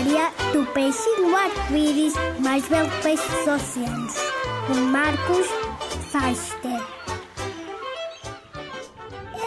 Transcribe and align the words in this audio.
História 0.00 0.32
do 0.54 0.64
peixinho 0.72 1.36
arco-íris 1.36 2.14
mais 2.38 2.66
belo 2.68 2.88
peixe 3.02 3.22
dos 3.28 3.46
oceanos, 3.48 4.14
por 4.66 4.76
Marcos 4.76 5.46
Feister. 6.10 6.80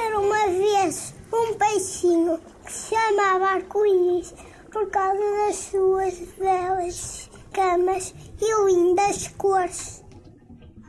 Era 0.05 0.19
uma 0.19 0.45
vez 0.49 1.15
um 1.33 1.55
peixinho 1.55 2.39
que 2.63 2.71
se 2.71 2.93
chamava 2.93 3.45
arco-íris 3.45 4.35
por 4.71 4.91
causa 4.91 5.17
das 5.17 5.55
suas 5.55 6.19
belas 6.37 7.31
camas 7.51 8.13
e 8.39 8.65
lindas 8.65 9.29
cores. 9.29 10.03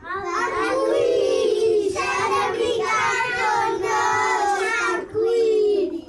Arco-íris, 0.03 1.95
para 1.95 2.51
brincar 2.51 3.79
connosco, 3.81 4.65
arco-íris. 4.93 6.05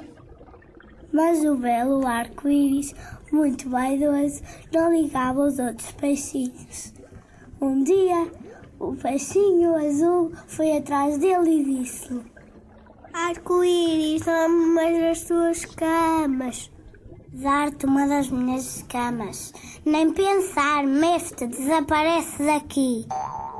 Mas 1.16 1.42
o 1.46 1.56
belo 1.56 2.06
arco-íris, 2.06 2.94
muito 3.32 3.70
vaidoso, 3.70 4.42
não 4.70 4.92
ligava 4.92 5.44
aos 5.44 5.58
outros 5.58 5.90
peixinhos. 5.92 6.92
Um 7.58 7.82
dia, 7.82 8.30
o 8.78 8.94
peixinho 8.94 9.74
azul 9.76 10.30
foi 10.46 10.76
atrás 10.76 11.16
dele 11.16 11.62
e 11.62 11.64
disse-lhe: 11.64 12.22
Arco-íris, 13.14 14.26
dá-me 14.26 14.54
uma 14.56 14.90
das 14.90 15.22
tuas 15.22 15.64
camas. 15.64 16.70
Dar-te 17.32 17.86
uma 17.86 18.06
das 18.06 18.28
minhas 18.28 18.84
camas. 18.86 19.54
Nem 19.86 20.12
pensar, 20.12 20.84
mestre, 20.84 21.46
desaparece 21.46 22.42
daqui. 22.42 23.06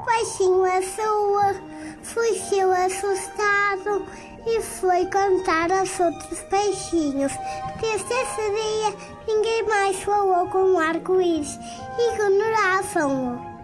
Peixinho 0.05 0.63
azul 0.63 1.76
fugiu 2.07 2.73
assustado 2.73 4.07
e 4.47 4.63
foi 4.63 5.05
contar 5.07 5.73
aos 5.73 5.99
outros 5.99 6.41
peixinhos. 6.45 7.33
Desde 7.81 8.15
esse 8.15 8.43
dia, 8.43 8.97
ninguém 9.27 9.63
mais 9.65 10.01
falou 10.03 10.47
com 10.49 10.75
o 10.75 10.79
arco-íris 10.79 11.59
e 11.99 12.15
ignoravam-o. 12.15 13.57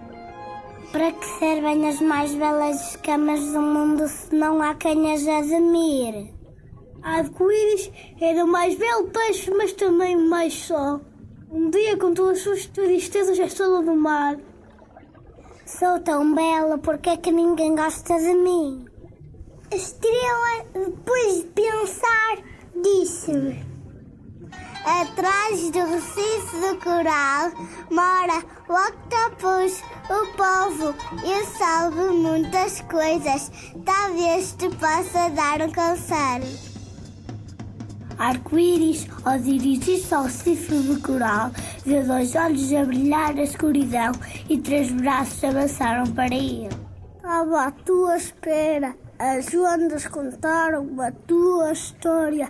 Para 0.91 1.13
que 1.13 1.25
servem 1.39 1.89
as 1.89 2.01
mais 2.01 2.35
belas 2.35 2.91
escamas 2.91 3.41
do 3.53 3.63
mundo 3.63 4.09
se 4.09 4.35
não 4.35 4.61
há 4.61 4.75
quem 4.75 5.15
as 5.15 5.27
admire? 5.27 6.35
Arco-íris 7.03 7.91
era 8.20 8.45
o 8.45 8.48
mais 8.48 8.75
belo 8.75 9.09
peixe, 9.09 9.51
mas 9.53 9.73
também 9.73 10.17
o 10.17 10.29
mais 10.29 10.53
só. 10.53 11.01
Um 11.51 11.70
dia, 11.70 11.97
com 11.97 12.13
todas 12.13 12.39
as 12.39 12.43
suas 12.43 12.67
tristezas, 12.67 13.39
a 13.39 13.45
estrela 13.45 13.83
do 13.83 13.95
mar. 13.95 14.37
Sou 15.78 15.98
tão 16.01 16.34
bela, 16.34 16.77
porque 16.77 17.09
é 17.09 17.17
que 17.17 17.33
ninguém 17.33 17.75
gosta 17.75 18.19
de 18.19 18.34
mim? 18.34 18.84
A 19.73 19.75
estrela, 19.75 20.67
depois 20.75 21.37
de 21.37 21.42
pensar, 21.45 22.37
disse-me: 22.83 23.64
Atrás 24.84 25.70
do 25.70 25.79
recife 25.87 26.57
do 26.61 26.77
coral 26.79 27.52
mora 27.91 28.45
o 28.69 28.74
octopus, 28.74 29.83
o 30.11 30.27
povo. 30.36 30.95
Eu 31.24 31.46
salvo 31.57 32.13
muitas 32.13 32.83
coisas, 32.83 33.51
talvez 33.83 34.52
te 34.52 34.69
possa 34.77 35.30
dar 35.30 35.63
um 35.63 35.73
conselho. 35.73 36.71
Arco-íris, 38.22 39.08
ao 39.24 39.36
dirigir-se 39.36 40.14
ao 40.14 40.28
cifre 40.28 41.00
coral, 41.00 41.50
viu 41.84 42.06
dois 42.06 42.36
olhos 42.36 42.72
a 42.72 42.84
brilhar 42.84 43.34
na 43.34 43.42
escuridão 43.42 44.12
e 44.48 44.58
três 44.58 44.92
braços 44.92 45.42
avançaram 45.42 46.06
para 46.12 46.33
ele. 46.33 46.68
Estava 47.16 47.64
à 47.64 47.72
tua 47.72 48.16
espera. 48.16 48.94
As 49.18 49.52
ondas 49.52 50.06
contaram 50.06 50.88
a 51.00 51.10
tua 51.10 51.72
história. 51.72 52.48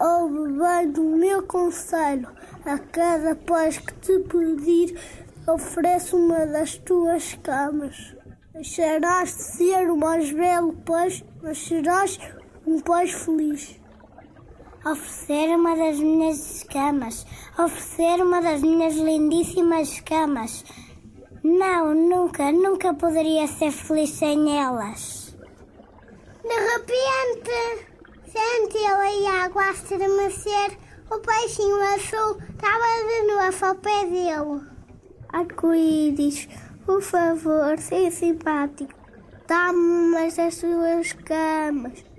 Ouve 0.00 0.58
bem 0.58 0.90
do 0.90 1.04
meu 1.04 1.44
conselho. 1.44 2.26
A 2.66 2.76
cada 2.78 3.36
peixe 3.36 3.80
que 3.80 3.94
te 3.94 4.18
pedir, 4.28 5.00
oferece 5.46 6.16
uma 6.16 6.44
das 6.46 6.76
tuas 6.78 7.38
camas. 7.44 8.16
Deixarás 8.52 9.36
de 9.36 9.42
ser 9.42 9.88
o 9.88 9.96
mais 9.96 10.32
belo 10.32 10.72
peixe, 10.72 11.24
mas 11.40 11.58
serás 11.58 12.18
um 12.66 12.80
peixe 12.80 13.14
feliz. 13.14 13.81
Oferecer 14.84 15.54
uma 15.54 15.76
das 15.76 16.00
minhas 16.00 16.56
escamas. 16.56 17.24
Oferecer 17.56 18.20
uma 18.20 18.42
das 18.42 18.62
minhas 18.62 18.96
lindíssimas 18.96 19.88
escamas. 19.92 20.64
Não, 21.44 21.94
nunca, 21.94 22.50
nunca 22.50 22.92
poderia 22.92 23.46
ser 23.46 23.70
feliz 23.70 24.10
sem 24.10 24.58
elas. 24.58 25.36
De 26.42 26.48
repente, 26.48 27.86
sentiu 28.26 28.96
a 28.96 29.44
água 29.44 29.62
a 29.62 29.70
estremecer. 29.70 30.76
O 31.10 31.18
peixinho 31.20 31.80
azul 31.94 32.38
estava 32.50 32.86
de 33.06 33.22
novo 33.28 33.66
ao 33.66 33.74
pé 33.76 34.04
dele. 34.06 34.66
Arco-íris, 35.28 36.48
por 36.84 37.00
favor, 37.00 37.78
seja 37.78 38.10
simpático. 38.10 38.92
Dá-me 39.46 39.78
umas 39.78 40.34
das 40.34 40.56
suas 40.56 41.12
camas. 41.12 42.11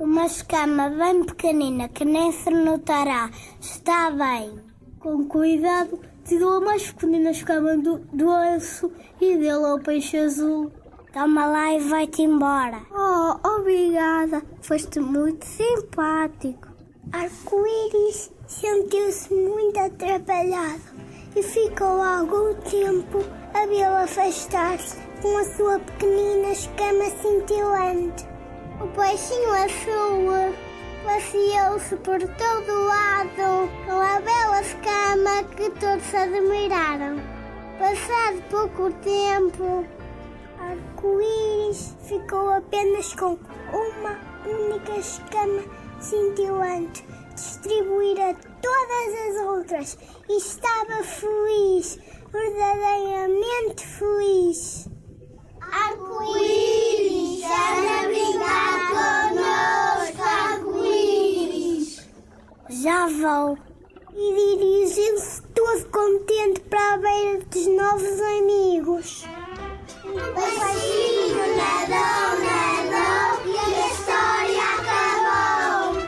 Uma 0.00 0.26
escama 0.26 0.88
bem 0.88 1.24
pequenina 1.24 1.88
que 1.88 2.04
nem 2.04 2.32
se 2.32 2.50
notará. 2.50 3.30
Está 3.60 4.10
bem. 4.10 4.58
Com 4.98 5.24
cuidado, 5.26 6.00
tirou 6.24 6.56
a 6.56 6.60
mais 6.60 6.90
pequenina 6.90 7.30
escama 7.30 7.76
do, 7.76 7.98
do 8.12 8.28
osso 8.28 8.90
e 9.20 9.36
deu 9.36 9.64
ao 9.64 9.78
peixe 9.78 10.16
azul. 10.16 10.72
Toma 11.12 11.46
lá 11.46 11.74
e 11.74 11.80
vai-te 11.80 12.22
embora. 12.22 12.80
Oh, 12.90 13.48
obrigada. 13.56 14.42
Foste 14.62 14.98
muito 14.98 15.44
simpático. 15.44 16.68
Arco-íris 17.12 18.32
sentiu-se 18.46 19.34
muito 19.34 19.78
atrapalhado 19.78 20.80
e 21.36 21.42
ficou 21.42 22.00
algum 22.00 22.54
tempo 22.54 23.18
a 23.54 23.66
vê-lo 23.66 23.96
afastar-se 23.96 24.96
com 25.20 25.36
a 25.36 25.44
sua 25.44 25.78
pequenina 25.78 26.48
escama 26.52 27.04
cintilante. 27.20 28.31
O 28.80 28.86
peixinho 28.88 29.52
azul 29.52 30.54
passeou-se 31.04 31.96
por 31.96 32.18
todo 32.18 32.84
lado 32.86 33.68
com 33.86 33.92
a 33.92 34.20
bela 34.20 34.60
escama 34.60 35.44
que 35.56 35.70
todos 35.78 36.14
admiraram. 36.14 37.20
Passado 37.78 38.42
pouco 38.50 38.92
tempo, 39.00 39.86
arco-íris 40.58 41.96
ficou 42.02 42.50
apenas 42.50 43.14
com 43.14 43.38
uma 43.72 44.18
única 44.46 44.96
escama 44.98 45.62
cintilante, 46.00 47.04
distribuída 47.34 48.30
a 48.30 48.34
todas 48.34 49.14
as 49.28 49.46
outras, 49.46 49.98
e 50.28 50.38
estava 50.38 51.02
feliz, 51.04 51.98
verdadeiramente 52.32 53.86
feliz. 53.86 54.91
Já 62.82 63.06
vou. 63.06 63.56
E 64.12 64.56
dirigiu-se 64.58 65.40
todo 65.54 65.88
contente 65.92 66.60
para 66.62 66.94
a 66.94 66.98
beira 66.98 67.38
dos 67.44 67.66
novos 67.68 68.20
amigos. 68.20 69.24
O 70.04 70.14
peixinho 70.34 71.44
nadou, 71.58 72.40
nadou 72.42 73.30
e 73.46 73.54
a 73.56 73.86
história 73.86 74.64
acabou. 74.80 76.02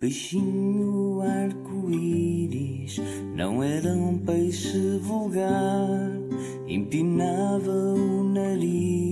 Peixinho 0.00 1.20
arco-íris 1.22 2.98
não 3.36 3.62
era 3.62 3.90
um 3.90 4.18
peixe 4.18 4.98
vulgar, 4.98 6.10
empinava 6.66 7.70
o 7.70 8.24
nariz 8.24 9.05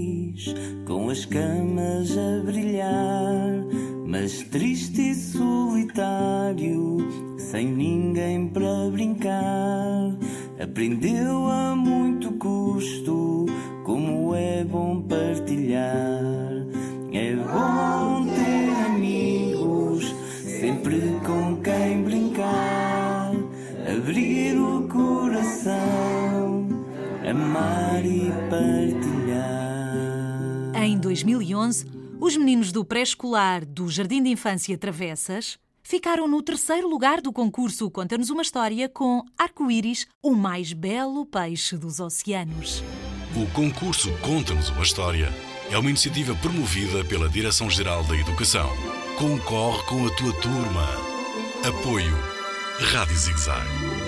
com 0.84 1.10
as 1.10 1.24
camas 1.24 2.16
a 2.16 2.42
brilhar, 2.44 3.64
mas 4.06 4.42
triste 4.44 5.10
e 5.10 5.14
solitário, 5.14 6.98
sem 7.38 7.68
ninguém 7.68 8.48
para 8.48 8.90
brincar, 8.90 10.16
aprendeu 10.60 11.48
a 11.48 11.76
muito 11.76 12.32
custo 12.32 13.46
como 13.84 14.34
é 14.34 14.64
bom 14.64 15.00
partilhar. 15.02 16.52
É 17.12 17.36
bom 17.36 18.26
ter 18.26 18.86
amigos, 18.86 20.12
sempre 20.44 21.00
com 21.24 21.56
quem 21.62 22.02
brincar, 22.02 23.30
abrir 23.96 24.58
o 24.58 24.88
coração, 24.88 26.66
amar 27.24 28.04
e 28.04 28.32
partilhar. 28.50 29.23
Em 30.84 30.98
2011, 30.98 31.86
os 32.20 32.36
meninos 32.36 32.70
do 32.70 32.84
pré-escolar 32.84 33.64
do 33.64 33.88
Jardim 33.88 34.22
de 34.22 34.28
Infância 34.28 34.76
Travessas 34.76 35.56
ficaram 35.82 36.28
no 36.28 36.42
terceiro 36.42 36.86
lugar 36.86 37.22
do 37.22 37.32
concurso 37.32 37.90
Conta-nos 37.90 38.28
uma 38.28 38.42
História 38.42 38.86
com 38.86 39.24
Arco-Íris, 39.38 40.06
o 40.22 40.34
mais 40.34 40.74
belo 40.74 41.24
peixe 41.24 41.78
dos 41.78 42.00
oceanos. 42.00 42.84
O 43.34 43.50
concurso 43.54 44.12
Conta-nos 44.18 44.68
uma 44.68 44.82
História 44.82 45.32
é 45.70 45.78
uma 45.78 45.88
iniciativa 45.88 46.34
promovida 46.34 47.02
pela 47.02 47.30
Direção-Geral 47.30 48.04
da 48.04 48.14
Educação. 48.14 48.68
Concorre 49.16 49.82
com 49.84 50.06
a 50.06 50.10
tua 50.10 50.34
turma. 50.34 50.86
Apoio 51.66 52.14
Rádio 52.78 53.16
Zigzag. 53.16 54.03